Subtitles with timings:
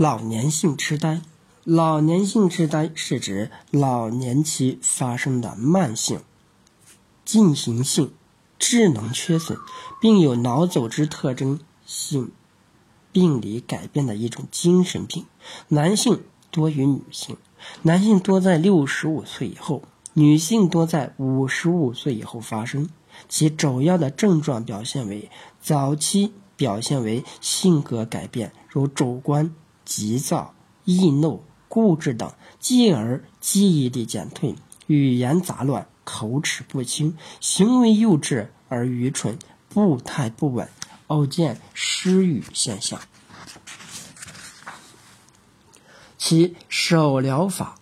[0.00, 1.20] 老年性痴呆，
[1.62, 6.22] 老年性痴呆是指老年期发生的慢性、
[7.26, 8.10] 进行性
[8.58, 9.58] 智能缺损，
[10.00, 12.32] 并有脑组织特征性
[13.12, 15.26] 病理改变的一种精神病。
[15.68, 17.36] 男性多于女性，
[17.82, 19.82] 男性多在六十五岁以后，
[20.14, 22.88] 女性多在五十五岁以后发生。
[23.28, 25.30] 其主要的症状表现为
[25.60, 29.54] 早期表现为性格改变，如主观。
[29.90, 30.54] 急躁、
[30.84, 34.54] 易怒、固执等，继而记忆力减退、
[34.86, 39.36] 语言杂乱、口齿不清、行为幼稚而愚蠢、
[39.68, 40.68] 步态不稳，
[41.08, 43.00] 偶见失语现象。
[46.16, 47.74] 其手疗法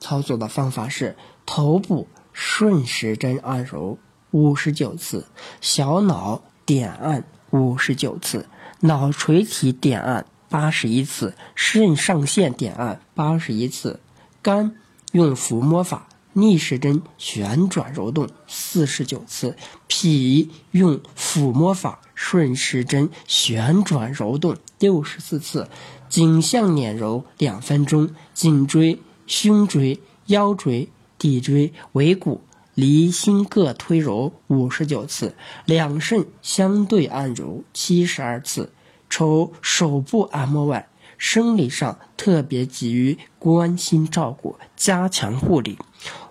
[0.00, 3.96] 操作的方法是：头部顺时针按揉
[4.32, 5.28] 五十九次，
[5.60, 8.48] 小脑点按五十九次，
[8.80, 10.26] 脑垂体点按。
[10.52, 14.00] 八十一次，肾上腺点按八十一次，
[14.42, 14.76] 肝
[15.12, 25.68] 用抚摸法逆时针旋转揉动四十九次，脾用抚摸法顺时针旋转揉动六十四次，
[26.10, 32.42] 颈项捻揉两分钟，颈椎、胸椎、腰椎、骶椎、尾骨、
[32.74, 38.70] 离心各推揉五十九次，两肾相对按揉七十二次。
[39.12, 45.76] 除手部按摩外，生理上特别给予关心照顾，加强护理，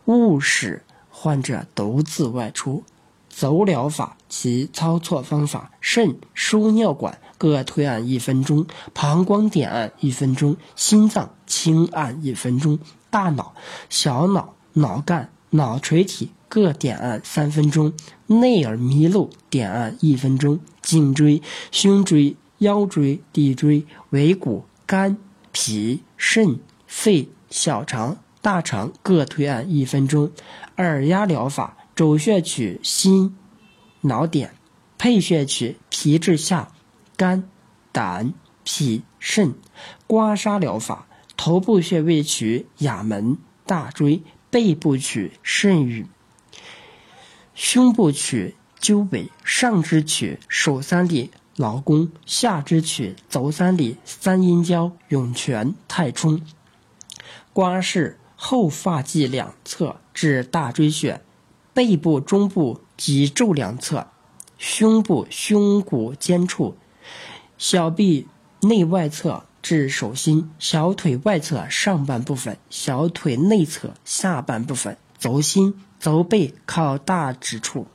[0.06, 2.84] 勿使患者独自外出。
[3.30, 12.80] 走疗法其操作方法：肾输尿管各推按一分钟，膀胱点按一分钟，心脏轻按一分钟，
[13.12, 13.54] 大脑、
[13.92, 17.94] 小脑、脑干、脑垂体各点按三分钟，
[18.26, 22.36] 内耳迷路点按一分钟，颈椎、胸椎。
[22.62, 25.18] 腰椎、骶椎、尾骨、肝、
[25.52, 30.32] 脾、肾、肺、小肠、大肠各推按一分钟。
[30.78, 33.36] 耳压疗法，主穴取心、
[34.02, 34.54] 脑点，
[35.00, 36.72] 配穴取皮质下、
[37.18, 37.50] 肝、
[37.92, 38.32] 胆、
[38.64, 39.56] 脾、肾。
[40.06, 46.06] 刮痧疗法，头部穴位取哑门、大椎，背部取肾俞，
[47.56, 51.32] 胸部取鸠尾，上肢取手三里。
[51.62, 56.42] 劳宫下肢取足三里、三阴交、涌泉、太冲。
[57.54, 61.22] 刮拭后发际两侧至大椎穴，
[61.72, 64.08] 背部中部脊柱两侧，
[64.58, 66.76] 胸部胸骨尖处，
[67.60, 68.28] 小臂
[68.62, 77.86] 内外侧至手心，小腿外侧上半部分，小腿内侧下半部分，足心、足背靠大指处。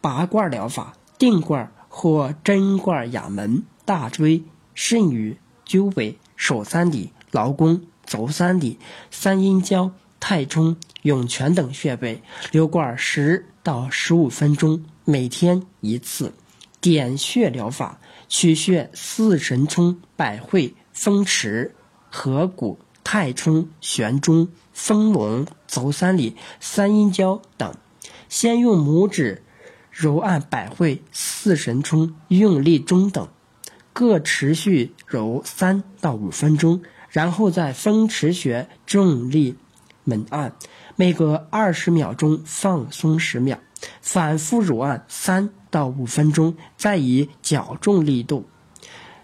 [0.00, 1.70] 拔罐疗法，定罐。
[1.96, 4.42] 或针罐哑门、大椎、
[4.74, 8.80] 肾俞、鸠尾、手三里、劳宫、足三里、
[9.12, 16.34] 三阴交、太冲、涌泉等穴位，留罐十到十五分钟，每天一次。
[16.80, 21.76] 点穴疗法，取穴四神聪、百会、风池、
[22.10, 27.72] 合谷、太冲、悬中、丰隆、足三里、三阴交等，
[28.28, 29.43] 先用拇指。
[29.94, 33.28] 揉按百会、四神聪、用力中等，
[33.92, 39.56] 各持续揉三到五分钟，然后在风池穴重力
[40.02, 40.52] 门按，
[40.96, 43.60] 每隔二十秒钟放松十秒，
[44.02, 48.48] 反复揉按三到五分钟，再以较重力度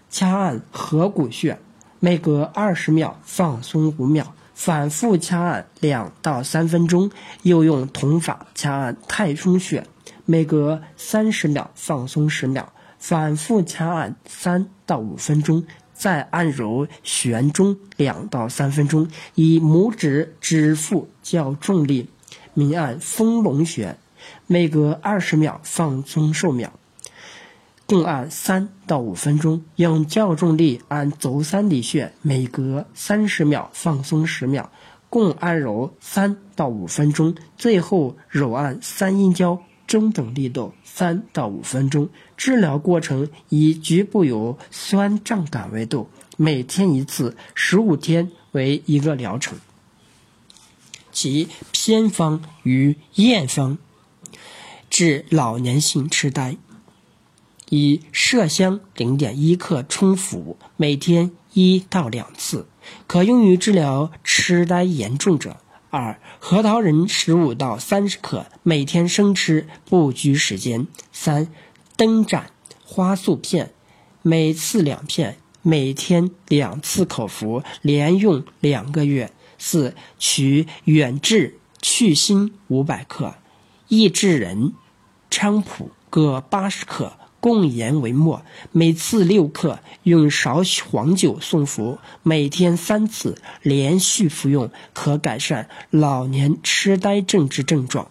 [0.09, 1.59] 掐按合谷穴，
[1.99, 7.11] 每隔二十秒放松五秒，反复掐按两到三分钟，
[7.41, 9.85] 又用同法掐按太冲穴。
[10.31, 22.07] 每隔三十秒放松十秒，反复掐按三到五分钟，再按揉悬中两到三分钟，以拇指指腹较重力，
[22.53, 23.97] 明按丰隆穴，
[24.47, 26.71] 每隔二十秒放松数秒，
[27.85, 34.71] 共按三到五分钟，用较重力按足三里穴，每隔三十秒放松十秒，
[35.09, 39.61] 共按揉三到五分钟，最后揉按三阴交。
[39.91, 42.07] 中等力度，三到五分钟。
[42.37, 49.59] 治疗过程以局部有酸胀感为度，每天一次，十五天为一个疗程。
[51.11, 53.77] 其偏方与验方
[54.89, 56.55] 治老年性痴呆：
[57.67, 62.65] 以、麝香零点一克冲服，每天一到两次，
[63.07, 65.57] 可用于治疗痴呆严重者。
[65.91, 70.87] 二、核桃仁十五到三十克，每天生吃，不拘时间。
[71.11, 71.49] 三、
[71.97, 72.49] 灯盏
[72.85, 73.73] 花素片，
[74.21, 79.33] 每次两片，每天两次口服，连用两个月。
[79.57, 83.35] 四、取远志去心五百克，
[83.89, 84.73] 益智仁、
[85.29, 88.41] 菖蒲各八十克，共研为末，
[88.71, 98.07] 每次六克，用少许黄酒送服，每天三次，连续服用，可改善老年痴呆症之症状。